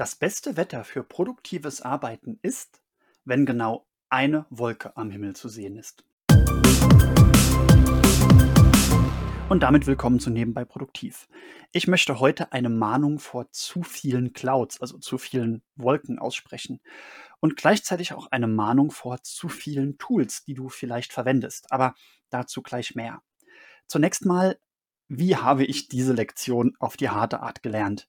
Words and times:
Das 0.00 0.16
beste 0.16 0.56
Wetter 0.56 0.82
für 0.82 1.04
produktives 1.04 1.82
Arbeiten 1.82 2.38
ist, 2.40 2.80
wenn 3.26 3.44
genau 3.44 3.86
eine 4.08 4.46
Wolke 4.48 4.96
am 4.96 5.10
Himmel 5.10 5.36
zu 5.36 5.50
sehen 5.50 5.76
ist. 5.76 6.04
Und 9.50 9.62
damit 9.62 9.86
willkommen 9.86 10.18
zu 10.18 10.30
Nebenbei 10.30 10.64
Produktiv. 10.64 11.28
Ich 11.70 11.86
möchte 11.86 12.18
heute 12.18 12.50
eine 12.50 12.70
Mahnung 12.70 13.18
vor 13.18 13.52
zu 13.52 13.82
vielen 13.82 14.32
Clouds, 14.32 14.80
also 14.80 14.96
zu 14.96 15.18
vielen 15.18 15.60
Wolken 15.76 16.18
aussprechen. 16.18 16.80
Und 17.40 17.56
gleichzeitig 17.56 18.14
auch 18.14 18.28
eine 18.28 18.48
Mahnung 18.48 18.90
vor 18.90 19.22
zu 19.22 19.50
vielen 19.50 19.98
Tools, 19.98 20.44
die 20.44 20.54
du 20.54 20.70
vielleicht 20.70 21.12
verwendest. 21.12 21.70
Aber 21.72 21.94
dazu 22.30 22.62
gleich 22.62 22.94
mehr. 22.94 23.20
Zunächst 23.86 24.24
mal, 24.24 24.58
wie 25.08 25.36
habe 25.36 25.66
ich 25.66 25.88
diese 25.88 26.14
Lektion 26.14 26.74
auf 26.78 26.96
die 26.96 27.10
harte 27.10 27.40
Art 27.40 27.62
gelernt? 27.62 28.08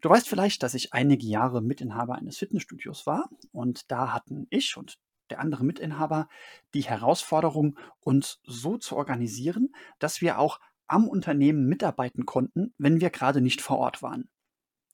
Du 0.00 0.10
weißt 0.10 0.28
vielleicht, 0.28 0.62
dass 0.62 0.74
ich 0.74 0.92
einige 0.92 1.26
Jahre 1.26 1.62
Mitinhaber 1.62 2.14
eines 2.16 2.36
Fitnessstudios 2.36 3.06
war 3.06 3.30
und 3.52 3.90
da 3.90 4.12
hatten 4.12 4.46
ich 4.50 4.76
und 4.76 4.98
der 5.30 5.40
andere 5.40 5.64
Mitinhaber 5.64 6.28
die 6.74 6.82
Herausforderung, 6.82 7.78
uns 8.00 8.40
so 8.44 8.76
zu 8.76 8.96
organisieren, 8.96 9.72
dass 9.98 10.20
wir 10.20 10.38
auch 10.38 10.60
am 10.86 11.08
Unternehmen 11.08 11.66
mitarbeiten 11.66 12.26
konnten, 12.26 12.74
wenn 12.78 13.00
wir 13.00 13.10
gerade 13.10 13.40
nicht 13.40 13.60
vor 13.60 13.78
Ort 13.78 14.02
waren. 14.02 14.28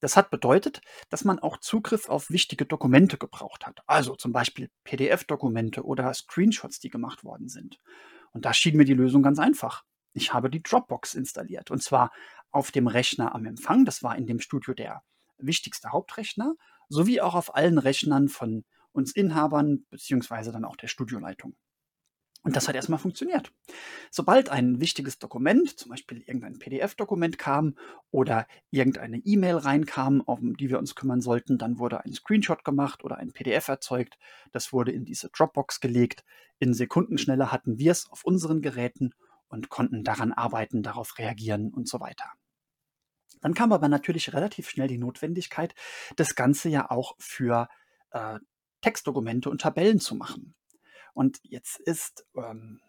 Das 0.00 0.16
hat 0.16 0.30
bedeutet, 0.30 0.80
dass 1.10 1.24
man 1.24 1.38
auch 1.38 1.58
Zugriff 1.58 2.08
auf 2.08 2.30
wichtige 2.30 2.66
Dokumente 2.66 3.18
gebraucht 3.18 3.66
hat, 3.66 3.80
also 3.86 4.16
zum 4.16 4.32
Beispiel 4.32 4.70
PDF-Dokumente 4.84 5.84
oder 5.84 6.12
Screenshots, 6.12 6.80
die 6.80 6.90
gemacht 6.90 7.22
worden 7.22 7.48
sind. 7.48 7.78
Und 8.32 8.44
da 8.44 8.52
schien 8.52 8.76
mir 8.76 8.84
die 8.84 8.94
Lösung 8.94 9.22
ganz 9.22 9.38
einfach. 9.38 9.84
Ich 10.14 10.32
habe 10.32 10.50
die 10.50 10.62
Dropbox 10.62 11.14
installiert 11.14 11.70
und 11.70 11.82
zwar 11.82 12.10
auf 12.52 12.70
dem 12.70 12.86
Rechner 12.86 13.34
am 13.34 13.46
Empfang, 13.46 13.84
das 13.84 14.02
war 14.02 14.16
in 14.16 14.26
dem 14.26 14.40
Studio 14.40 14.74
der 14.74 15.02
wichtigste 15.38 15.90
Hauptrechner, 15.90 16.54
sowie 16.88 17.20
auch 17.20 17.34
auf 17.34 17.54
allen 17.54 17.78
Rechnern 17.78 18.28
von 18.28 18.64
uns 18.92 19.12
Inhabern 19.12 19.84
beziehungsweise 19.90 20.52
dann 20.52 20.64
auch 20.64 20.76
der 20.76 20.88
Studioleitung. 20.88 21.56
Und 22.44 22.56
das 22.56 22.66
hat 22.66 22.74
erstmal 22.74 22.98
funktioniert. 22.98 23.52
Sobald 24.10 24.48
ein 24.48 24.80
wichtiges 24.80 25.20
Dokument, 25.20 25.78
zum 25.78 25.90
Beispiel 25.90 26.22
irgendein 26.26 26.58
PDF-Dokument 26.58 27.38
kam 27.38 27.76
oder 28.10 28.48
irgendeine 28.70 29.18
E-Mail 29.18 29.56
reinkam, 29.58 30.20
um 30.20 30.56
die 30.56 30.68
wir 30.68 30.80
uns 30.80 30.96
kümmern 30.96 31.20
sollten, 31.20 31.56
dann 31.56 31.78
wurde 31.78 32.04
ein 32.04 32.12
Screenshot 32.12 32.64
gemacht 32.64 33.04
oder 33.04 33.18
ein 33.18 33.32
PDF 33.32 33.68
erzeugt. 33.68 34.18
Das 34.50 34.72
wurde 34.72 34.90
in 34.90 35.04
diese 35.04 35.28
Dropbox 35.28 35.78
gelegt. 35.78 36.24
In 36.58 36.74
Sekundenschnelle 36.74 37.52
hatten 37.52 37.78
wir 37.78 37.92
es 37.92 38.10
auf 38.10 38.24
unseren 38.24 38.60
Geräten 38.60 39.14
und 39.46 39.68
konnten 39.68 40.02
daran 40.02 40.32
arbeiten, 40.32 40.82
darauf 40.82 41.18
reagieren 41.18 41.72
und 41.72 41.88
so 41.88 42.00
weiter. 42.00 42.24
Dann 43.40 43.54
kam 43.54 43.72
aber 43.72 43.88
natürlich 43.88 44.32
relativ 44.32 44.68
schnell 44.68 44.88
die 44.88 44.98
Notwendigkeit, 44.98 45.74
das 46.16 46.34
Ganze 46.34 46.68
ja 46.68 46.90
auch 46.90 47.14
für 47.18 47.68
äh, 48.10 48.38
Textdokumente 48.80 49.50
und 49.50 49.60
Tabellen 49.60 50.00
zu 50.00 50.14
machen. 50.14 50.54
Und 51.14 51.40
jetzt 51.42 51.78
ist 51.80 52.26
ähm, 52.36 52.80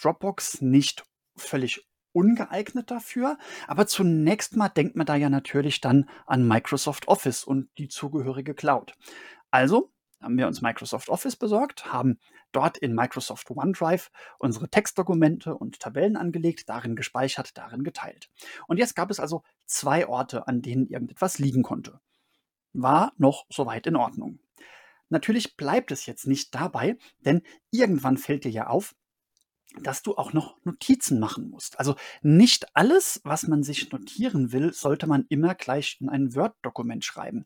Dropbox 0.00 0.60
nicht 0.60 1.04
völlig 1.36 1.86
ungeeignet 2.12 2.90
dafür, 2.90 3.38
aber 3.66 3.86
zunächst 3.86 4.56
mal 4.56 4.68
denkt 4.68 4.96
man 4.96 5.06
da 5.06 5.14
ja 5.14 5.30
natürlich 5.30 5.80
dann 5.80 6.08
an 6.26 6.46
Microsoft 6.46 7.06
Office 7.08 7.44
und 7.44 7.68
die 7.78 7.88
zugehörige 7.88 8.54
Cloud. 8.54 8.94
Also 9.50 9.92
haben 10.20 10.36
wir 10.36 10.46
uns 10.46 10.62
Microsoft 10.62 11.08
Office 11.08 11.36
besorgt, 11.36 11.92
haben 11.92 12.18
dort 12.52 12.78
in 12.78 12.94
Microsoft 12.94 13.50
OneDrive 13.50 14.10
unsere 14.38 14.68
Textdokumente 14.68 15.54
und 15.54 15.80
Tabellen 15.80 16.16
angelegt, 16.16 16.68
darin 16.68 16.96
gespeichert, 16.96 17.56
darin 17.56 17.84
geteilt. 17.84 18.30
Und 18.66 18.78
jetzt 18.78 18.96
gab 18.96 19.10
es 19.10 19.20
also 19.20 19.42
zwei 19.66 20.06
Orte, 20.08 20.48
an 20.48 20.62
denen 20.62 20.86
irgendetwas 20.86 21.38
liegen 21.38 21.62
konnte. 21.62 22.00
War 22.72 23.12
noch 23.16 23.46
soweit 23.48 23.86
in 23.86 23.96
Ordnung. 23.96 24.40
Natürlich 25.08 25.56
bleibt 25.56 25.90
es 25.90 26.06
jetzt 26.06 26.26
nicht 26.26 26.54
dabei, 26.54 26.98
denn 27.24 27.42
irgendwann 27.70 28.18
fällt 28.18 28.44
dir 28.44 28.50
ja 28.50 28.66
auf, 28.66 28.94
dass 29.82 30.02
du 30.02 30.16
auch 30.16 30.32
noch 30.32 30.56
Notizen 30.64 31.20
machen 31.20 31.50
musst. 31.50 31.78
Also 31.78 31.94
nicht 32.22 32.74
alles, 32.74 33.20
was 33.24 33.46
man 33.46 33.62
sich 33.62 33.90
notieren 33.92 34.52
will, 34.52 34.72
sollte 34.72 35.06
man 35.06 35.26
immer 35.28 35.54
gleich 35.54 35.98
in 36.00 36.08
ein 36.08 36.34
Word-Dokument 36.34 37.04
schreiben. 37.04 37.44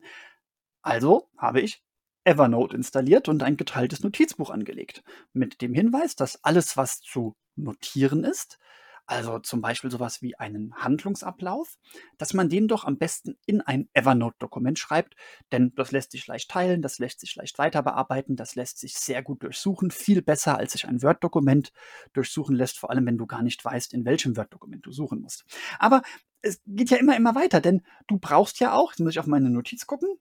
Also 0.81 1.29
habe 1.37 1.61
ich 1.61 1.83
Evernote 2.25 2.75
installiert 2.75 3.27
und 3.29 3.43
ein 3.43 3.57
geteiltes 3.57 4.03
Notizbuch 4.03 4.49
angelegt. 4.49 5.03
Mit 5.33 5.61
dem 5.61 5.73
Hinweis, 5.73 6.15
dass 6.15 6.43
alles, 6.43 6.77
was 6.77 7.01
zu 7.01 7.35
notieren 7.55 8.23
ist, 8.23 8.59
also 9.05 9.39
zum 9.39 9.59
Beispiel 9.59 9.91
sowas 9.91 10.21
wie 10.21 10.39
einen 10.39 10.73
Handlungsablauf, 10.75 11.77
dass 12.17 12.33
man 12.33 12.47
den 12.47 12.69
doch 12.69 12.85
am 12.85 12.97
besten 12.97 13.37
in 13.45 13.59
ein 13.59 13.89
Evernote-Dokument 13.93 14.79
schreibt, 14.79 15.15
denn 15.51 15.73
das 15.75 15.91
lässt 15.91 16.11
sich 16.11 16.25
leicht 16.25 16.49
teilen, 16.49 16.81
das 16.81 16.99
lässt 16.99 17.19
sich 17.19 17.35
leicht 17.35 17.57
weiter 17.57 17.83
bearbeiten, 17.83 18.37
das 18.37 18.55
lässt 18.55 18.79
sich 18.79 18.93
sehr 18.93 19.21
gut 19.21 19.43
durchsuchen, 19.43 19.91
viel 19.91 20.21
besser 20.21 20.57
als 20.57 20.71
sich 20.71 20.87
ein 20.87 21.01
Word-Dokument 21.03 21.73
durchsuchen 22.13 22.55
lässt, 22.55 22.79
vor 22.79 22.91
allem 22.91 23.05
wenn 23.05 23.17
du 23.17 23.27
gar 23.27 23.43
nicht 23.43 23.63
weißt, 23.63 23.93
in 23.93 24.05
welchem 24.05 24.37
Word-Dokument 24.37 24.85
du 24.85 24.91
suchen 24.93 25.19
musst. 25.19 25.43
Aber 25.79 26.01
es 26.41 26.61
geht 26.65 26.89
ja 26.89 26.97
immer, 26.97 27.17
immer 27.17 27.35
weiter, 27.35 27.59
denn 27.59 27.81
du 28.07 28.17
brauchst 28.19 28.59
ja 28.61 28.73
auch, 28.73 28.91
jetzt 28.91 28.99
muss 28.99 29.11
ich 29.11 29.19
auf 29.19 29.27
meine 29.27 29.49
Notiz 29.49 29.85
gucken, 29.85 30.17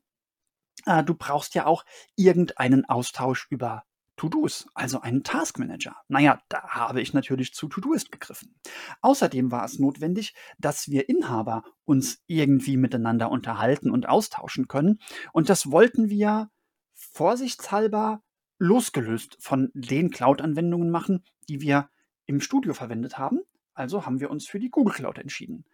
äh, 0.87 1.05
du 1.05 1.15
brauchst 1.15 1.55
ja 1.55 1.66
auch 1.66 1.84
irgendeinen 2.16 2.84
Austausch 2.84 3.47
über 3.50 3.84
To-Dos, 4.16 4.66
also 4.75 5.00
einen 5.00 5.25
Taskmanager. 5.25 5.97
Naja, 6.09 6.41
da 6.49 6.62
habe 6.69 7.00
ich 7.00 7.12
natürlich 7.12 7.55
zu 7.55 7.69
To-Doist 7.69 8.12
gegriffen. 8.12 8.55
Außerdem 9.00 9.50
war 9.50 9.65
es 9.65 9.78
notwendig, 9.78 10.34
dass 10.59 10.88
wir 10.88 11.09
Inhaber 11.09 11.65
uns 11.84 12.22
irgendwie 12.27 12.77
miteinander 12.77 13.31
unterhalten 13.31 13.91
und 13.91 14.09
austauschen 14.09 14.69
können. 14.69 15.00
Und 15.33 15.49
das 15.49 15.71
wollten 15.71 16.09
wir 16.09 16.50
vorsichtshalber 16.94 18.22
losgelöst 18.59 19.39
von 19.41 19.71
den 19.75 20.10
Cloud-Anwendungen 20.10 20.91
machen, 20.91 21.25
die 21.49 21.60
wir 21.60 21.89
im 22.27 22.41
Studio 22.41 22.75
verwendet 22.75 23.19
haben. 23.19 23.41
Also 23.75 24.06
haben 24.06 24.21
wir 24.21 24.31
uns 24.31 24.47
für 24.47 24.60
die 24.60 24.71
Google 24.71 24.94
Cloud 24.94 25.19
entschieden. 25.19 25.65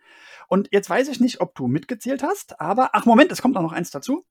Und 0.46 0.68
jetzt 0.72 0.88
weiß 0.88 1.08
ich 1.08 1.20
nicht, 1.20 1.40
ob 1.40 1.54
du 1.54 1.66
mitgezählt 1.66 2.22
hast, 2.22 2.60
aber 2.60 2.90
ach 2.94 3.04
Moment, 3.04 3.32
es 3.32 3.42
kommt 3.42 3.56
auch 3.56 3.62
noch 3.62 3.72
eins 3.72 3.90
dazu. 3.90 4.24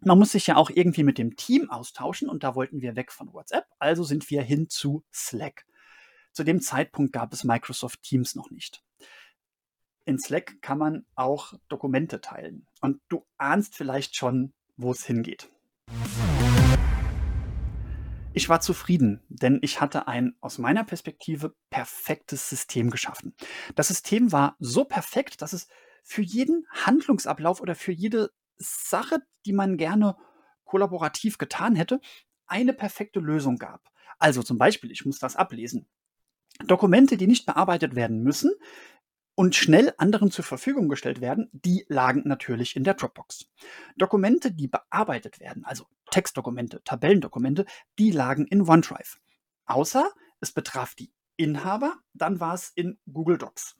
Man 0.00 0.16
muss 0.16 0.30
sich 0.30 0.46
ja 0.46 0.54
auch 0.54 0.70
irgendwie 0.70 1.02
mit 1.02 1.18
dem 1.18 1.34
Team 1.34 1.70
austauschen 1.70 2.28
und 2.28 2.44
da 2.44 2.54
wollten 2.54 2.80
wir 2.80 2.94
weg 2.94 3.10
von 3.10 3.32
WhatsApp, 3.32 3.66
also 3.80 4.04
sind 4.04 4.30
wir 4.30 4.42
hin 4.42 4.68
zu 4.68 5.04
Slack. 5.12 5.66
Zu 6.32 6.44
dem 6.44 6.60
Zeitpunkt 6.60 7.12
gab 7.12 7.32
es 7.32 7.42
Microsoft 7.42 8.02
Teams 8.04 8.36
noch 8.36 8.50
nicht. 8.50 8.84
In 10.04 10.20
Slack 10.20 10.62
kann 10.62 10.78
man 10.78 11.04
auch 11.16 11.54
Dokumente 11.68 12.20
teilen 12.20 12.68
und 12.80 13.00
du 13.08 13.26
ahnst 13.38 13.74
vielleicht 13.74 14.14
schon, 14.14 14.52
wo 14.76 14.92
es 14.92 15.04
hingeht. 15.04 15.50
Ich 18.32 18.48
war 18.48 18.60
zufrieden, 18.60 19.20
denn 19.28 19.58
ich 19.62 19.80
hatte 19.80 20.06
ein 20.06 20.36
aus 20.40 20.58
meiner 20.58 20.84
Perspektive 20.84 21.56
perfektes 21.70 22.48
System 22.48 22.90
geschaffen. 22.90 23.34
Das 23.74 23.88
System 23.88 24.30
war 24.30 24.54
so 24.60 24.84
perfekt, 24.84 25.42
dass 25.42 25.52
es 25.52 25.66
für 26.04 26.22
jeden 26.22 26.66
Handlungsablauf 26.70 27.60
oder 27.60 27.74
für 27.74 27.90
jede 27.90 28.30
Sache, 28.58 29.18
die 29.46 29.52
man 29.52 29.76
gerne 29.76 30.16
kollaborativ 30.64 31.38
getan 31.38 31.76
hätte, 31.76 32.00
eine 32.46 32.72
perfekte 32.72 33.20
Lösung 33.20 33.56
gab. 33.56 33.90
Also 34.18 34.42
zum 34.42 34.58
Beispiel, 34.58 34.90
ich 34.90 35.04
muss 35.04 35.18
das 35.18 35.36
ablesen. 35.36 35.88
Dokumente, 36.66 37.16
die 37.16 37.26
nicht 37.26 37.46
bearbeitet 37.46 37.94
werden 37.94 38.22
müssen 38.22 38.50
und 39.34 39.54
schnell 39.54 39.94
anderen 39.98 40.30
zur 40.30 40.44
Verfügung 40.44 40.88
gestellt 40.88 41.20
werden, 41.20 41.48
die 41.52 41.84
lagen 41.88 42.22
natürlich 42.24 42.74
in 42.74 42.82
der 42.82 42.94
Dropbox. 42.94 43.48
Dokumente, 43.96 44.50
die 44.50 44.66
bearbeitet 44.66 45.38
werden, 45.38 45.64
also 45.64 45.86
Textdokumente, 46.10 46.82
Tabellendokumente, 46.82 47.64
die 47.98 48.10
lagen 48.10 48.46
in 48.46 48.68
OneDrive. 48.68 49.20
Außer 49.66 50.10
es 50.40 50.52
betraf 50.52 50.94
die 50.94 51.12
Inhaber, 51.36 51.98
dann 52.14 52.40
war 52.40 52.54
es 52.54 52.72
in 52.74 52.98
Google 53.12 53.38
Docs. 53.38 53.76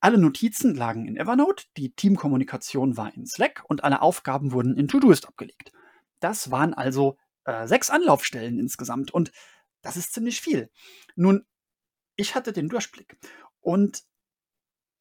Alle 0.00 0.18
Notizen 0.18 0.74
lagen 0.74 1.06
in 1.06 1.16
Evernote, 1.16 1.66
die 1.76 1.92
Teamkommunikation 1.92 2.96
war 2.96 3.14
in 3.14 3.26
Slack 3.26 3.64
und 3.68 3.84
alle 3.84 4.00
Aufgaben 4.00 4.52
wurden 4.52 4.76
in 4.76 4.88
Todoist 4.88 5.28
abgelegt. 5.28 5.72
Das 6.20 6.50
waren 6.50 6.74
also 6.74 7.18
äh, 7.44 7.66
sechs 7.66 7.90
Anlaufstellen 7.90 8.58
insgesamt 8.58 9.10
und 9.10 9.30
das 9.82 9.96
ist 9.96 10.12
ziemlich 10.12 10.40
viel. 10.40 10.70
Nun, 11.16 11.44
ich 12.16 12.34
hatte 12.34 12.52
den 12.52 12.68
Durchblick 12.68 13.18
und 13.60 14.04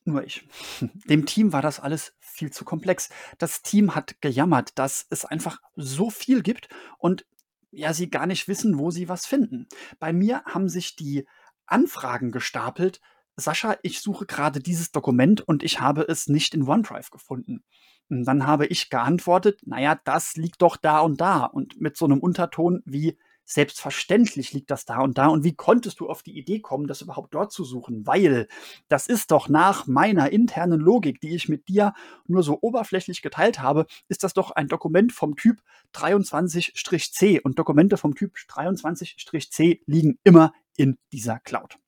nur 0.03 0.23
ich. 0.23 0.47
Dem 1.05 1.25
Team 1.25 1.53
war 1.53 1.61
das 1.61 1.79
alles 1.79 2.15
viel 2.19 2.51
zu 2.51 2.65
komplex. 2.65 3.09
Das 3.37 3.61
Team 3.61 3.95
hat 3.95 4.21
gejammert, 4.21 4.77
dass 4.77 5.05
es 5.09 5.25
einfach 5.25 5.61
so 5.75 6.09
viel 6.09 6.41
gibt 6.41 6.69
und 6.97 7.25
ja, 7.71 7.93
sie 7.93 8.09
gar 8.09 8.25
nicht 8.25 8.47
wissen, 8.47 8.79
wo 8.79 8.91
sie 8.91 9.09
was 9.09 9.25
finden. 9.25 9.67
Bei 9.99 10.11
mir 10.11 10.43
haben 10.45 10.69
sich 10.69 10.95
die 10.95 11.27
Anfragen 11.67 12.31
gestapelt, 12.31 12.99
Sascha, 13.39 13.77
ich 13.83 14.01
suche 14.01 14.25
gerade 14.25 14.59
dieses 14.59 14.91
Dokument 14.91 15.41
und 15.41 15.63
ich 15.63 15.79
habe 15.79 16.01
es 16.07 16.27
nicht 16.27 16.53
in 16.53 16.67
OneDrive 16.67 17.09
gefunden. 17.09 17.63
Und 18.09 18.25
dann 18.25 18.47
habe 18.47 18.65
ich 18.65 18.89
geantwortet, 18.89 19.61
naja, 19.65 19.99
das 20.03 20.35
liegt 20.35 20.61
doch 20.61 20.77
da 20.77 20.99
und 20.99 21.21
da 21.21 21.45
und 21.45 21.79
mit 21.79 21.95
so 21.95 22.05
einem 22.05 22.19
Unterton 22.19 22.81
wie, 22.85 23.17
Selbstverständlich 23.51 24.53
liegt 24.53 24.69
das 24.69 24.85
da 24.85 24.99
und 24.99 25.17
da. 25.17 25.25
Und 25.27 25.43
wie 25.43 25.55
konntest 25.55 25.99
du 25.99 26.07
auf 26.07 26.21
die 26.21 26.37
Idee 26.37 26.59
kommen, 26.59 26.85
das 26.85 27.01
überhaupt 27.01 27.33
dort 27.33 27.51
zu 27.51 27.63
suchen? 27.63 28.05
Weil 28.05 28.47
das 28.89 29.07
ist 29.07 29.31
doch 29.31 29.49
nach 29.49 29.87
meiner 29.87 30.31
internen 30.31 30.79
Logik, 30.79 31.19
die 31.19 31.33
ich 31.33 31.49
mit 31.49 31.67
dir 31.67 31.95
nur 32.27 32.43
so 32.43 32.59
oberflächlich 32.61 33.23
geteilt 33.23 33.59
habe, 33.59 33.87
ist 34.07 34.23
das 34.23 34.35
doch 34.35 34.51
ein 34.51 34.67
Dokument 34.67 35.13
vom 35.13 35.35
Typ 35.35 35.63
23-C. 35.95 37.41
Und 37.41 37.57
Dokumente 37.57 37.97
vom 37.97 38.13
Typ 38.13 38.35
23-C 38.35 39.81
liegen 39.87 40.19
immer 40.23 40.53
in 40.77 40.99
dieser 41.11 41.39
Cloud. 41.39 41.79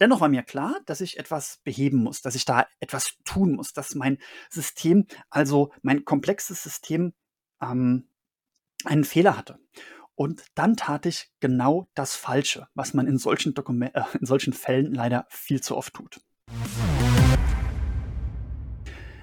Dennoch 0.00 0.22
war 0.22 0.30
mir 0.30 0.42
klar, 0.42 0.80
dass 0.86 1.02
ich 1.02 1.18
etwas 1.18 1.60
beheben 1.62 1.98
muss, 1.98 2.22
dass 2.22 2.34
ich 2.34 2.46
da 2.46 2.66
etwas 2.80 3.16
tun 3.24 3.52
muss, 3.52 3.74
dass 3.74 3.94
mein 3.94 4.16
System, 4.48 5.06
also 5.28 5.72
mein 5.82 6.06
komplexes 6.06 6.62
System, 6.62 7.12
ähm, 7.60 8.08
einen 8.84 9.04
Fehler 9.04 9.36
hatte. 9.36 9.58
Und 10.14 10.42
dann 10.54 10.76
tat 10.76 11.04
ich 11.04 11.30
genau 11.40 11.86
das 11.94 12.16
Falsche, 12.16 12.66
was 12.74 12.94
man 12.94 13.06
in 13.06 13.18
solchen, 13.18 13.52
Dokument 13.52 13.94
äh, 13.94 14.04
in 14.18 14.24
solchen 14.24 14.54
Fällen 14.54 14.94
leider 14.94 15.26
viel 15.28 15.60
zu 15.60 15.76
oft 15.76 15.92
tut. 15.92 16.22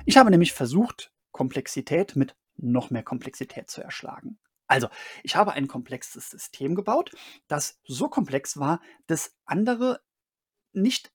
Ich 0.05 0.17
habe 0.17 0.29
nämlich 0.29 0.53
versucht, 0.53 1.11
Komplexität 1.31 2.15
mit 2.15 2.35
noch 2.55 2.91
mehr 2.91 3.03
Komplexität 3.03 3.69
zu 3.71 3.81
erschlagen. 3.81 4.37
Also, 4.67 4.89
ich 5.23 5.35
habe 5.35 5.53
ein 5.53 5.67
komplexes 5.67 6.29
System 6.29 6.75
gebaut, 6.75 7.11
das 7.47 7.79
so 7.85 8.09
komplex 8.09 8.57
war, 8.57 8.81
dass 9.07 9.35
andere 9.45 10.01
nicht 10.77 11.11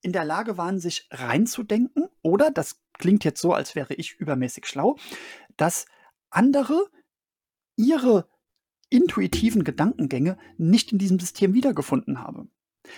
in 0.00 0.12
der 0.12 0.24
Lage 0.24 0.56
waren, 0.56 0.80
sich 0.80 1.06
reinzudenken, 1.10 2.08
oder, 2.22 2.50
das 2.50 2.80
klingt 2.94 3.24
jetzt 3.24 3.40
so, 3.40 3.52
als 3.52 3.74
wäre 3.74 3.94
ich 3.94 4.14
übermäßig 4.14 4.66
schlau, 4.66 4.96
dass 5.56 5.86
andere 6.30 6.88
ihre 7.76 8.28
intuitiven 8.90 9.64
Gedankengänge 9.64 10.38
nicht 10.58 10.92
in 10.92 10.98
diesem 10.98 11.18
System 11.18 11.54
wiedergefunden 11.54 12.20
habe. 12.20 12.48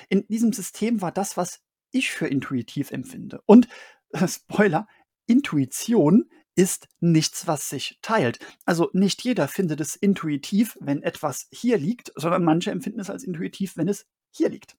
In 0.08 0.26
diesem 0.28 0.52
System 0.52 1.00
war 1.02 1.12
das, 1.12 1.36
was 1.36 1.62
ich 1.90 2.10
für 2.10 2.26
intuitiv 2.26 2.90
empfinde. 2.90 3.42
Und 3.46 3.68
äh, 4.10 4.26
Spoiler, 4.26 4.88
Intuition 5.26 6.28
ist 6.56 6.88
nichts, 7.00 7.46
was 7.46 7.68
sich 7.68 7.98
teilt. 8.02 8.38
Also 8.64 8.90
nicht 8.92 9.22
jeder 9.22 9.48
findet 9.48 9.80
es 9.80 9.96
intuitiv, 9.96 10.76
wenn 10.80 11.02
etwas 11.02 11.48
hier 11.50 11.78
liegt, 11.78 12.12
sondern 12.16 12.44
manche 12.44 12.70
empfinden 12.70 13.00
es 13.00 13.10
als 13.10 13.24
intuitiv, 13.24 13.76
wenn 13.76 13.88
es 13.88 14.06
hier 14.30 14.48
liegt. 14.48 14.76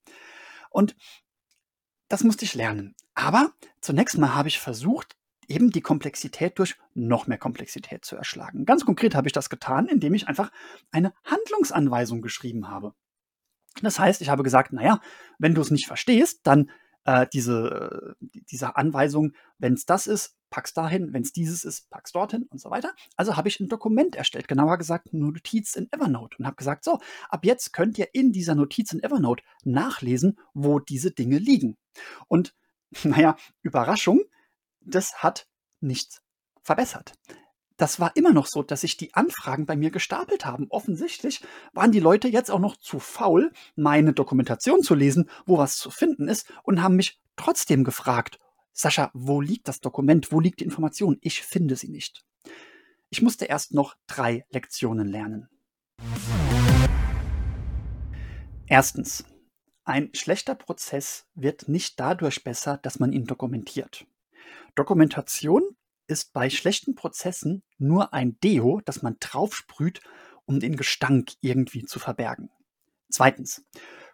Und 0.76 0.96
das 2.10 2.26
musste 2.26 2.44
ich 2.44 2.54
lernen. 2.54 2.96
Aber 3.14 3.54
zunächst 3.80 4.18
mal 4.18 4.36
habe 4.36 4.50
ich 4.50 4.60
versucht, 4.60 5.16
eben 5.48 5.72
die 5.72 5.82
Komplexität 5.82 6.60
durch 6.60 6.76
noch 6.94 7.28
mehr 7.28 7.38
Komplexität 7.38 8.04
zu 8.04 8.18
erschlagen. 8.18 8.66
Ganz 8.66 8.86
konkret 8.86 9.16
habe 9.16 9.28
ich 9.28 9.32
das 9.32 9.50
getan, 9.50 9.88
indem 9.88 10.14
ich 10.14 10.28
einfach 10.28 10.52
eine 10.92 11.14
Handlungsanweisung 11.24 12.22
geschrieben 12.22 12.68
habe. 12.68 12.94
Das 13.82 14.00
heißt, 14.00 14.22
ich 14.22 14.30
habe 14.30 14.44
gesagt, 14.44 14.74
naja, 14.74 15.00
wenn 15.40 15.56
du 15.56 15.62
es 15.62 15.72
nicht 15.72 15.88
verstehst, 15.88 16.42
dann 16.44 16.70
äh, 17.06 17.28
diese, 17.32 18.16
äh, 18.22 18.26
diese 18.50 18.76
Anweisung, 18.76 19.34
wenn 19.58 19.74
es 19.74 19.86
das 19.86 20.08
ist, 20.08 20.36
pack's 20.50 20.74
dahin, 20.74 21.14
wenn 21.14 21.22
es 21.22 21.32
dieses 21.32 21.64
ist, 21.64 21.90
pack's 21.90 22.12
dorthin 22.12 22.44
und 22.50 22.60
so 22.60 22.70
weiter. 22.70 22.94
Also 23.16 23.38
habe 23.38 23.48
ich 23.48 23.60
ein 23.60 23.70
Dokument 23.70 24.16
erstellt, 24.16 24.48
genauer 24.48 24.78
gesagt 24.78 25.10
eine 25.14 25.24
Notiz 25.24 25.76
in 25.76 25.92
Evernote 25.92 26.38
und 26.38 26.46
habe 26.46 26.56
gesagt, 26.56 26.84
so, 26.84 27.00
ab 27.30 27.46
jetzt 27.46 27.74
könnt 27.74 27.98
ihr 27.98 28.14
in 28.14 28.32
dieser 28.32 28.56
Notiz 28.56 28.92
in 28.92 29.04
Evernote 29.04 29.44
nachlesen, 29.64 30.38
wo 30.54 30.80
diese 30.80 31.12
Dinge 31.12 31.38
liegen. 31.38 31.78
Und 32.28 32.56
naja, 33.04 33.36
Überraschung, 33.62 34.24
das 34.82 35.24
hat 35.24 35.48
nichts 35.80 36.22
verbessert. 36.62 37.14
Das 37.78 38.00
war 38.00 38.16
immer 38.16 38.32
noch 38.32 38.48
so, 38.48 38.64
dass 38.64 38.82
sich 38.82 38.96
die 38.96 39.14
Anfragen 39.14 39.66
bei 39.66 39.76
mir 39.76 39.92
gestapelt 39.92 40.46
haben. 40.46 40.68
Offensichtlich 40.70 41.42
waren 41.74 41.92
die 41.92 42.00
Leute 42.00 42.30
jetzt 42.30 42.50
auch 42.50 42.60
noch 42.60 42.78
zu 42.78 43.00
faul, 43.00 43.52
meine 43.76 44.14
Dokumentation 44.14 44.82
zu 44.82 44.96
lesen, 44.96 45.30
wo 45.46 45.58
was 45.58 45.78
zu 45.78 45.92
finden 45.92 46.30
ist, 46.30 46.52
und 46.64 46.82
haben 46.82 46.96
mich 46.96 47.20
trotzdem 47.36 47.84
gefragt, 47.84 48.40
Sascha, 48.72 49.10
wo 49.14 49.42
liegt 49.42 49.68
das 49.68 49.82
Dokument? 49.82 50.32
Wo 50.32 50.40
liegt 50.40 50.60
die 50.60 50.66
Information? 50.66 51.18
Ich 51.22 51.42
finde 51.42 51.76
sie 51.76 51.90
nicht. 51.90 52.26
Ich 53.10 53.22
musste 53.22 53.46
erst 53.46 53.74
noch 53.74 53.96
drei 54.08 54.46
Lektionen 54.50 55.08
lernen. 55.08 55.50
Erstens. 58.68 59.26
Ein 59.88 60.10
schlechter 60.16 60.56
Prozess 60.56 61.28
wird 61.36 61.70
nicht 61.70 62.00
dadurch 62.00 62.44
besser, 62.44 62.78
dass 62.78 63.00
man 63.00 63.14
ihn 63.14 63.26
dokumentiert. 63.26 64.08
Dokumentation 64.74 65.62
ist 66.08 66.34
bei 66.34 66.50
schlechten 66.50 66.96
Prozessen 66.96 67.64
nur 67.78 68.14
ein 68.14 68.40
Deo, 68.40 68.82
das 68.86 69.02
man 69.02 69.18
draufsprüht, 69.20 70.02
um 70.46 70.60
den 70.60 70.76
Gestank 70.76 71.34
irgendwie 71.42 71.86
zu 71.86 72.00
verbergen. 72.00 72.50
Zweitens. 73.10 73.66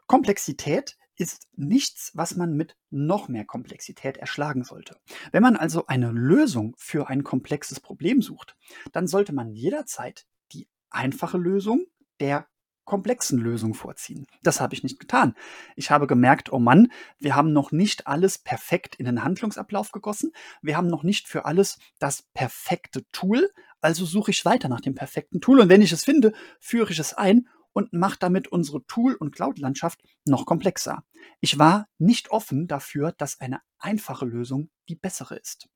Komplexität 0.08 0.98
ist 1.16 1.48
nichts, 1.56 2.12
was 2.16 2.36
man 2.36 2.56
mit 2.56 2.76
noch 2.90 3.28
mehr 3.28 3.46
Komplexität 3.46 4.18
erschlagen 4.18 4.64
sollte. 4.64 5.00
Wenn 5.32 5.44
man 5.44 5.56
also 5.56 5.86
eine 5.88 6.12
Lösung 6.12 6.76
für 6.78 7.10
ein 7.10 7.24
komplexes 7.24 7.80
Problem 7.80 8.22
sucht, 8.22 8.58
dann 8.92 9.08
sollte 9.08 9.34
man 9.34 9.54
jederzeit 9.54 10.26
die 10.52 10.68
einfache 10.90 11.38
Lösung 11.38 11.86
der 12.20 12.48
komplexen 12.86 13.40
Lösung 13.40 13.74
vorziehen. 13.74 14.28
Das 14.44 14.60
habe 14.60 14.74
ich 14.74 14.84
nicht 14.84 15.00
getan. 15.00 15.36
Ich 15.76 15.92
habe 15.92 16.08
gemerkt, 16.08 16.52
oh 16.52 16.60
Mann, 16.60 16.92
wir 17.20 17.36
haben 17.36 17.54
noch 17.54 17.72
nicht 17.72 18.08
alles 18.08 18.38
perfekt 18.38 18.96
in 18.96 19.06
den 19.06 19.24
Handlungsablauf 19.24 19.92
gegossen. 19.92 20.32
Wir 20.62 20.78
haben 20.78 20.88
noch 20.88 21.04
nicht 21.04 21.28
für 21.28 21.46
alles 21.46 21.78
das 22.00 22.24
perfekte 22.34 23.08
Tool. 23.12 23.50
Also 23.80 24.06
suche 24.06 24.32
ich 24.32 24.46
weiter 24.46 24.70
nach 24.70 24.82
dem 24.82 24.96
perfekten 24.96 25.42
Tool. 25.42 25.60
Und 25.60 25.70
wenn 25.70 25.82
ich 25.82 25.92
es 25.92 26.04
finde, 26.04 26.34
führe 26.60 26.92
ich 26.92 27.00
es 27.00 27.14
ein 27.14 27.48
und 27.74 27.94
mache 27.94 28.18
damit 28.20 28.50
unsere 28.50 28.86
Tool- 28.86 29.16
und 29.16 29.34
Cloud-Landschaft 29.34 30.02
noch 30.26 30.46
komplexer. 30.46 31.04
Ich 31.40 31.58
war 31.58 31.88
nicht 31.98 32.32
offen 32.32 32.68
dafür, 32.68 33.14
dass 33.14 33.40
eine 33.40 33.62
einfache 33.80 34.26
Lösung 34.26 34.70
die 34.90 34.96
bessere 34.96 35.36
ist. 35.36 35.70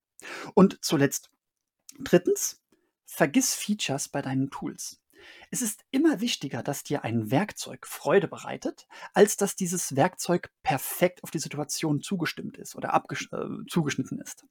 Und 0.53 0.79
zuletzt, 0.81 1.29
drittens, 1.99 2.61
vergiss 3.05 3.53
Features 3.53 4.09
bei 4.09 4.21
deinen 4.21 4.49
Tools. 4.49 5.01
Es 5.51 5.61
ist 5.61 5.85
immer 5.91 6.21
wichtiger, 6.21 6.63
dass 6.63 6.83
dir 6.83 7.03
ein 7.03 7.31
Werkzeug 7.31 7.87
Freude 7.87 8.27
bereitet, 8.27 8.87
als 9.13 9.37
dass 9.37 9.55
dieses 9.55 9.95
Werkzeug 9.95 10.51
perfekt 10.63 11.23
auf 11.23 11.31
die 11.31 11.39
Situation 11.39 12.01
zugestimmt 12.01 12.57
ist 12.57 12.75
oder 12.75 12.93
äh, 13.09 13.45
zugeschnitten 13.69 14.19
ist. 14.19 14.45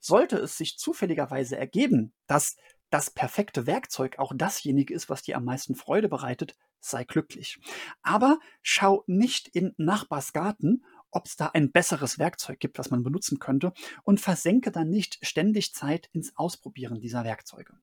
Sollte 0.00 0.36
es 0.38 0.56
sich 0.56 0.78
zufälligerweise 0.78 1.56
ergeben, 1.56 2.12
dass 2.26 2.56
das 2.90 3.10
perfekte 3.10 3.66
Werkzeug 3.66 4.18
auch 4.18 4.32
dasjenige 4.34 4.94
ist, 4.94 5.08
was 5.10 5.22
dir 5.22 5.36
am 5.36 5.44
meisten 5.44 5.74
Freude 5.74 6.08
bereitet, 6.08 6.56
sei 6.80 7.04
glücklich. 7.04 7.58
Aber 8.02 8.38
schau 8.62 9.04
nicht 9.06 9.48
in 9.48 9.74
Nachbarsgarten, 9.76 10.84
ob 11.10 11.26
es 11.26 11.36
da 11.36 11.46
ein 11.46 11.72
besseres 11.72 12.18
Werkzeug 12.18 12.60
gibt, 12.60 12.78
was 12.78 12.90
man 12.90 13.02
benutzen 13.02 13.38
könnte, 13.38 13.72
und 14.04 14.20
versenke 14.20 14.70
dann 14.70 14.88
nicht 14.90 15.18
ständig 15.22 15.74
Zeit 15.74 16.08
ins 16.12 16.36
Ausprobieren 16.36 17.00
dieser 17.00 17.24
Werkzeuge. 17.24 17.78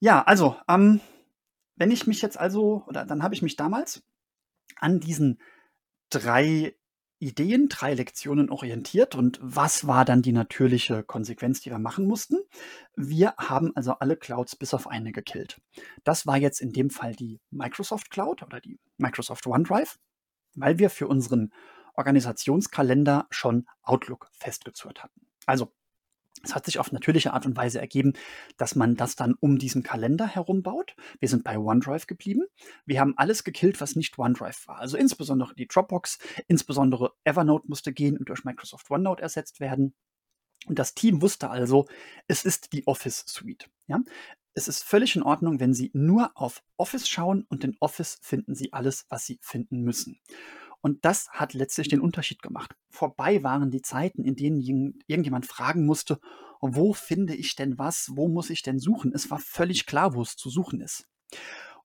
Ja, 0.00 0.22
also, 0.22 0.56
ähm, 0.68 1.00
wenn 1.76 1.90
ich 1.90 2.06
mich 2.06 2.22
jetzt 2.22 2.38
also, 2.38 2.84
oder 2.86 3.04
dann 3.04 3.22
habe 3.22 3.34
ich 3.34 3.42
mich 3.42 3.56
damals 3.56 4.02
an 4.76 5.00
diesen 5.00 5.40
drei 6.10 6.74
Ideen, 7.20 7.68
drei 7.68 7.94
Lektionen 7.94 8.50
orientiert. 8.50 9.14
Und 9.14 9.38
was 9.42 9.86
war 9.86 10.04
dann 10.04 10.22
die 10.22 10.32
natürliche 10.32 11.02
Konsequenz, 11.02 11.60
die 11.60 11.70
wir 11.70 11.78
machen 11.78 12.06
mussten? 12.06 12.38
Wir 12.94 13.34
haben 13.38 13.74
also 13.74 13.92
alle 13.94 14.16
Clouds 14.16 14.56
bis 14.56 14.72
auf 14.74 14.86
eine 14.86 15.12
gekillt. 15.12 15.60
Das 16.04 16.26
war 16.26 16.36
jetzt 16.36 16.60
in 16.60 16.72
dem 16.72 16.90
Fall 16.90 17.14
die 17.14 17.40
Microsoft 17.50 18.10
Cloud 18.10 18.42
oder 18.42 18.60
die 18.60 18.78
Microsoft 18.98 19.46
OneDrive, 19.46 19.98
weil 20.54 20.78
wir 20.78 20.90
für 20.90 21.08
unseren 21.08 21.52
Organisationskalender 21.94 23.26
schon 23.30 23.66
Outlook 23.82 24.28
festgezurrt 24.32 25.02
hatten. 25.02 25.26
Also 25.46 25.72
es 26.48 26.54
hat 26.54 26.64
sich 26.64 26.78
auf 26.78 26.92
natürliche 26.92 27.34
Art 27.34 27.44
und 27.44 27.56
Weise 27.56 27.78
ergeben, 27.78 28.14
dass 28.56 28.74
man 28.74 28.96
das 28.96 29.16
dann 29.16 29.34
um 29.34 29.58
diesen 29.58 29.82
Kalender 29.82 30.26
herum 30.26 30.62
baut. 30.62 30.96
Wir 31.20 31.28
sind 31.28 31.44
bei 31.44 31.58
OneDrive 31.58 32.06
geblieben. 32.06 32.44
Wir 32.86 33.00
haben 33.00 33.14
alles 33.16 33.44
gekillt, 33.44 33.80
was 33.80 33.96
nicht 33.96 34.18
OneDrive 34.18 34.66
war. 34.66 34.78
Also 34.78 34.96
insbesondere 34.96 35.54
die 35.54 35.68
Dropbox, 35.68 36.18
insbesondere 36.46 37.12
Evernote 37.24 37.68
musste 37.68 37.92
gehen 37.92 38.16
und 38.16 38.30
durch 38.30 38.44
Microsoft 38.44 38.90
OneNote 38.90 39.22
ersetzt 39.22 39.60
werden. 39.60 39.94
Und 40.66 40.78
das 40.78 40.94
Team 40.94 41.20
wusste 41.22 41.50
also, 41.50 41.86
es 42.26 42.44
ist 42.44 42.72
die 42.72 42.86
Office 42.86 43.24
Suite. 43.26 43.70
Ja? 43.86 44.00
Es 44.54 44.68
ist 44.68 44.82
völlig 44.82 45.14
in 45.16 45.22
Ordnung, 45.22 45.60
wenn 45.60 45.74
Sie 45.74 45.90
nur 45.92 46.32
auf 46.34 46.62
Office 46.78 47.08
schauen 47.08 47.44
und 47.48 47.62
in 47.62 47.76
Office 47.78 48.18
finden 48.22 48.54
Sie 48.54 48.72
alles, 48.72 49.06
was 49.08 49.24
Sie 49.26 49.38
finden 49.42 49.82
müssen. 49.82 50.18
Und 50.80 51.04
das 51.04 51.28
hat 51.30 51.54
letztlich 51.54 51.88
den 51.88 52.00
Unterschied 52.00 52.42
gemacht. 52.42 52.74
Vorbei 52.90 53.42
waren 53.42 53.70
die 53.70 53.82
Zeiten, 53.82 54.24
in 54.24 54.36
denen 54.36 54.60
irgendjemand 54.60 55.46
fragen 55.46 55.84
musste, 55.86 56.20
wo 56.60 56.92
finde 56.92 57.34
ich 57.34 57.56
denn 57.56 57.78
was, 57.78 58.10
wo 58.14 58.28
muss 58.28 58.50
ich 58.50 58.62
denn 58.62 58.78
suchen? 58.78 59.12
Es 59.12 59.30
war 59.30 59.38
völlig 59.38 59.86
klar, 59.86 60.14
wo 60.14 60.22
es 60.22 60.36
zu 60.36 60.50
suchen 60.50 60.80
ist. 60.80 61.08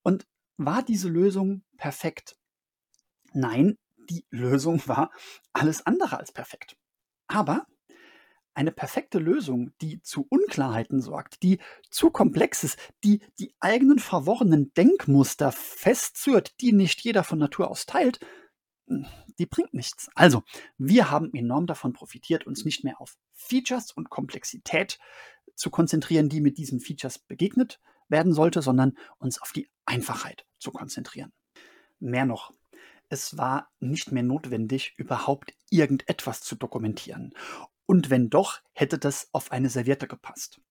Und 0.01 0.27
war 0.57 0.83
diese 0.83 1.09
Lösung 1.09 1.63
perfekt? 1.77 2.38
Nein, 3.33 3.77
die 4.09 4.25
Lösung 4.29 4.81
war 4.88 5.12
alles 5.53 5.85
andere 5.85 6.17
als 6.19 6.31
perfekt. 6.31 6.77
Aber 7.27 7.65
eine 8.55 8.71
perfekte 8.71 9.17
Lösung, 9.17 9.71
die 9.81 10.01
zu 10.01 10.27
Unklarheiten 10.29 11.01
sorgt, 11.01 11.41
die 11.41 11.57
zu 11.89 12.12
komplex 12.12 12.63
ist, 12.63 12.77
die 13.03 13.21
die 13.39 13.55
eigenen 13.59 13.97
verworrenen 13.97 14.71
Denkmuster 14.75 15.51
festzurrt, 15.51 16.62
die 16.62 16.71
nicht 16.71 17.01
jeder 17.01 17.23
von 17.23 17.39
Natur 17.39 17.71
aus 17.71 17.88
teilt, 17.88 18.19
die 18.88 19.46
bringt 19.46 19.74
nichts. 19.74 20.10
Also, 20.16 20.44
wir 20.78 21.10
haben 21.10 21.34
enorm 21.34 21.68
davon 21.68 21.94
profitiert, 21.94 22.46
uns 22.46 22.66
nicht 22.66 22.84
mehr 22.84 23.00
auf 23.00 23.18
Features 23.34 23.92
und 23.92 24.10
Komplexität 24.10 25.00
zu 25.56 25.70
konzentrieren, 25.70 26.30
die 26.30 26.42
mit 26.42 26.58
diesen 26.58 26.80
Features 26.80 27.20
begegnet 27.20 27.80
werden 28.10 28.34
sollte, 28.34 28.62
sondern 28.62 28.98
uns 29.18 29.42
auf 29.42 29.52
die 29.52 29.70
Einfachheit 29.86 30.46
zu 30.60 30.72
konzentrieren. 30.72 31.32
Mehr 32.00 32.25
noch, 32.25 32.54
es 33.10 33.38
war 33.38 33.70
nicht 33.80 34.12
mehr 34.12 34.24
notwendig, 34.24 34.94
überhaupt 34.98 35.54
irgendetwas 35.70 36.42
zu 36.42 36.56
dokumentieren. 36.56 37.34
Und 37.86 38.10
wenn 38.10 38.30
doch, 38.30 38.62
hätte 38.74 38.98
das 38.98 39.30
auf 39.34 39.52
eine 39.52 39.70
Serviette 39.70 40.08
gepasst. 40.08 40.62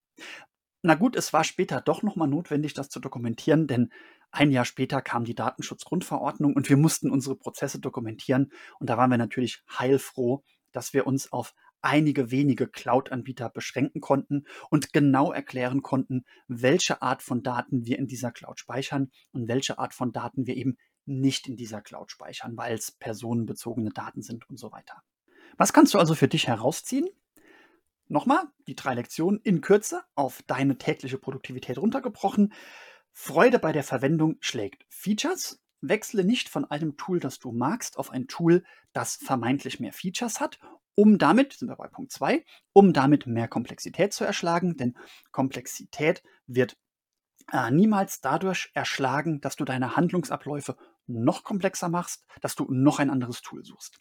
Na 0.81 0.95
gut, 0.95 1.15
es 1.15 1.31
war 1.31 1.43
später 1.43 1.79
doch 1.79 2.03
nochmal 2.03 2.27
notwendig, 2.27 2.73
das 2.73 2.89
zu 2.89 2.99
dokumentieren, 2.99 3.67
denn 3.67 3.91
ein 4.33 4.51
Jahr 4.51 4.65
später 4.65 5.01
kam 5.01 5.25
die 5.25 5.35
Datenschutzgrundverordnung 5.35 6.55
und 6.55 6.67
wir 6.67 6.75
mussten 6.75 7.11
unsere 7.11 7.35
Prozesse 7.35 7.79
dokumentieren. 7.79 8.51
Und 8.79 8.89
da 8.89 8.97
waren 8.97 9.11
wir 9.11 9.19
natürlich 9.19 9.61
heilfroh, 9.77 10.43
dass 10.71 10.91
wir 10.91 11.05
uns 11.05 11.31
auf 11.31 11.53
einige 11.81 12.31
wenige 12.31 12.67
Cloud-Anbieter 12.67 13.49
beschränken 13.49 14.01
konnten 14.01 14.45
und 14.71 14.91
genau 14.91 15.31
erklären 15.31 15.83
konnten, 15.83 16.25
welche 16.47 17.03
Art 17.03 17.21
von 17.21 17.43
Daten 17.43 17.85
wir 17.85 17.99
in 17.99 18.07
dieser 18.07 18.31
Cloud 18.31 18.59
speichern 18.59 19.11
und 19.33 19.47
welche 19.47 19.77
Art 19.77 19.93
von 19.93 20.11
Daten 20.11 20.47
wir 20.47 20.55
eben 20.57 20.77
nicht 21.05 21.47
in 21.47 21.55
dieser 21.55 21.81
Cloud 21.81 22.09
speichern, 22.09 22.57
weil 22.57 22.73
es 22.73 22.91
personenbezogene 22.91 23.91
Daten 23.91 24.23
sind 24.23 24.49
und 24.49 24.57
so 24.57 24.71
weiter. 24.71 25.03
Was 25.57 25.73
kannst 25.73 25.93
du 25.93 25.99
also 25.99 26.15
für 26.15 26.27
dich 26.27 26.47
herausziehen? 26.47 27.07
Nochmal, 28.07 28.45
die 28.67 28.75
drei 28.75 28.95
Lektionen 28.95 29.39
in 29.43 29.61
Kürze 29.61 30.01
auf 30.15 30.41
deine 30.47 30.77
tägliche 30.77 31.19
Produktivität 31.19 31.77
runtergebrochen. 31.77 32.53
Freude 33.13 33.59
bei 33.59 33.71
der 33.71 33.83
Verwendung 33.83 34.37
schlägt 34.41 34.85
Features. 34.89 35.61
Wechsle 35.81 36.23
nicht 36.23 36.49
von 36.49 36.65
einem 36.65 36.97
Tool, 36.97 37.19
das 37.19 37.39
du 37.39 37.51
magst, 37.51 37.97
auf 37.97 38.09
ein 38.09 38.27
Tool, 38.27 38.63
das 38.91 39.17
vermeintlich 39.17 39.79
mehr 39.79 39.93
Features 39.93 40.39
hat, 40.39 40.59
um 40.95 41.17
damit, 41.17 41.53
sind 41.53 41.67
wir 41.67 41.75
bei 41.75 41.87
Punkt 41.87 42.11
2, 42.11 42.43
um 42.71 42.93
damit 42.93 43.27
mehr 43.27 43.47
Komplexität 43.47 44.13
zu 44.13 44.23
erschlagen, 44.23 44.77
denn 44.77 44.95
Komplexität 45.31 46.23
wird 46.47 46.77
äh, 47.51 47.71
niemals 47.71 48.21
dadurch 48.21 48.71
erschlagen, 48.73 49.41
dass 49.41 49.55
du 49.55 49.65
deine 49.65 49.95
Handlungsabläufe 49.95 50.77
noch 51.07 51.43
komplexer 51.43 51.89
machst, 51.89 52.25
dass 52.41 52.55
du 52.55 52.65
noch 52.69 52.99
ein 52.99 53.09
anderes 53.09 53.41
Tool 53.41 53.63
suchst. 53.63 53.97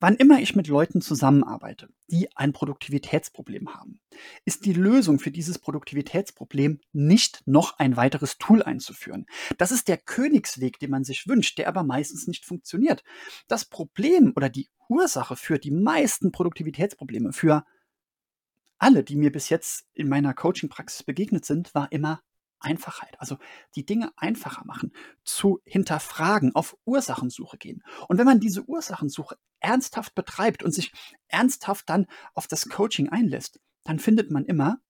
Wann 0.00 0.16
immer 0.16 0.40
ich 0.40 0.56
mit 0.56 0.68
Leuten 0.68 1.00
zusammenarbeite, 1.00 1.88
die 2.08 2.34
ein 2.36 2.52
Produktivitätsproblem 2.52 3.74
haben, 3.74 4.00
ist 4.44 4.64
die 4.64 4.72
Lösung 4.72 5.18
für 5.18 5.30
dieses 5.30 5.58
Produktivitätsproblem 5.58 6.80
nicht 6.92 7.42
noch 7.46 7.78
ein 7.78 7.96
weiteres 7.96 8.38
Tool 8.38 8.62
einzuführen. 8.62 9.26
Das 9.58 9.70
ist 9.70 9.88
der 9.88 9.98
Königsweg, 9.98 10.78
den 10.78 10.90
man 10.90 11.04
sich 11.04 11.28
wünscht, 11.28 11.58
der 11.58 11.68
aber 11.68 11.82
meistens 11.82 12.26
nicht 12.26 12.44
funktioniert. 12.44 13.04
Das 13.46 13.64
Problem 13.64 14.32
oder 14.36 14.48
die 14.48 14.68
Ursache 14.88 15.36
für 15.36 15.58
die 15.58 15.70
meisten 15.70 16.32
Produktivitätsprobleme, 16.32 17.32
für 17.32 17.64
alle, 18.78 19.02
die 19.02 19.16
mir 19.16 19.32
bis 19.32 19.48
jetzt 19.48 19.86
in 19.92 20.08
meiner 20.08 20.34
Coaching-Praxis 20.34 21.02
begegnet 21.02 21.44
sind, 21.44 21.74
war 21.74 21.90
immer 21.92 22.22
Einfachheit, 22.60 23.20
also 23.20 23.38
die 23.74 23.86
Dinge 23.86 24.12
einfacher 24.16 24.64
machen, 24.64 24.92
zu 25.24 25.60
hinterfragen, 25.64 26.54
auf 26.54 26.76
Ursachensuche 26.84 27.58
gehen. 27.58 27.82
Und 28.08 28.18
wenn 28.18 28.26
man 28.26 28.40
diese 28.40 28.64
Ursachensuche 28.64 29.36
ernsthaft 29.60 30.14
betreibt 30.14 30.62
und 30.62 30.72
sich 30.72 30.92
ernsthaft 31.28 31.88
dann 31.88 32.06
auf 32.34 32.46
das 32.46 32.68
Coaching 32.68 33.08
einlässt, 33.08 33.60
dann 33.84 33.98
findet 33.98 34.30
man 34.30 34.44
immer, 34.44 34.80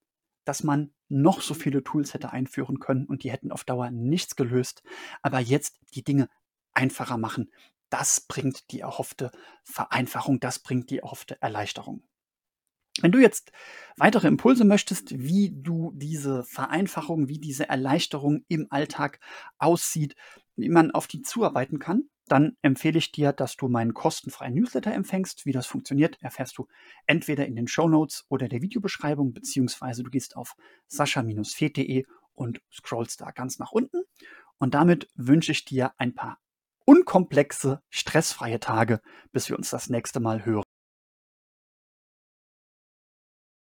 dass 0.44 0.62
man 0.62 0.92
noch 1.08 1.40
so 1.40 1.54
viele 1.54 1.84
Tools 1.84 2.14
hätte 2.14 2.32
einführen 2.32 2.78
können 2.78 3.06
und 3.06 3.22
die 3.22 3.30
hätten 3.30 3.52
auf 3.52 3.64
Dauer 3.64 3.90
nichts 3.90 4.36
gelöst. 4.36 4.82
Aber 5.22 5.40
jetzt 5.40 5.78
die 5.94 6.04
Dinge 6.04 6.28
einfacher 6.72 7.18
machen, 7.18 7.50
das 7.90 8.20
bringt 8.20 8.70
die 8.70 8.80
erhoffte 8.80 9.30
Vereinfachung, 9.64 10.40
das 10.40 10.58
bringt 10.58 10.90
die 10.90 10.98
erhoffte 10.98 11.40
Erleichterung. 11.40 12.07
Wenn 13.00 13.12
du 13.12 13.18
jetzt 13.18 13.52
weitere 13.96 14.28
Impulse 14.28 14.64
möchtest, 14.64 15.18
wie 15.18 15.50
du 15.54 15.92
diese 15.94 16.44
Vereinfachung, 16.44 17.28
wie 17.28 17.38
diese 17.38 17.68
Erleichterung 17.68 18.44
im 18.48 18.66
Alltag 18.70 19.20
aussieht, 19.58 20.16
wie 20.56 20.68
man 20.68 20.90
auf 20.90 21.06
die 21.06 21.22
zuarbeiten 21.22 21.78
kann, 21.78 22.08
dann 22.26 22.56
empfehle 22.62 22.98
ich 22.98 23.12
dir, 23.12 23.32
dass 23.32 23.56
du 23.56 23.68
meinen 23.68 23.94
kostenfreien 23.94 24.54
Newsletter 24.54 24.92
empfängst. 24.92 25.46
Wie 25.46 25.52
das 25.52 25.66
funktioniert, 25.66 26.20
erfährst 26.20 26.58
du 26.58 26.66
entweder 27.06 27.46
in 27.46 27.56
den 27.56 27.68
Show 27.68 27.88
Notes 27.88 28.26
oder 28.28 28.48
der 28.48 28.62
Videobeschreibung, 28.62 29.32
beziehungsweise 29.32 30.02
du 30.02 30.10
gehst 30.10 30.36
auf 30.36 30.54
sascha-fed.de 30.88 32.04
und 32.34 32.60
scrollst 32.72 33.20
da 33.20 33.30
ganz 33.30 33.58
nach 33.58 33.72
unten. 33.72 34.02
Und 34.58 34.74
damit 34.74 35.08
wünsche 35.14 35.52
ich 35.52 35.64
dir 35.64 35.92
ein 35.98 36.14
paar 36.14 36.38
unkomplexe, 36.84 37.82
stressfreie 37.90 38.60
Tage, 38.60 39.00
bis 39.32 39.48
wir 39.48 39.56
uns 39.56 39.70
das 39.70 39.88
nächste 39.88 40.20
Mal 40.20 40.44
hören. 40.44 40.67